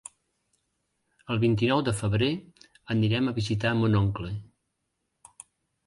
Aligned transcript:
El 1.33 1.41
vint-i-nou 1.43 1.83
de 1.91 1.95
febrer 2.01 2.31
anirem 2.97 3.29
a 3.29 3.37
visitar 3.39 3.77
mon 3.85 4.03
oncle. 4.05 4.37